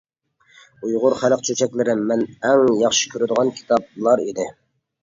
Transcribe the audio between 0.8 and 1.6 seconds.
ئۇيغۇر خەلق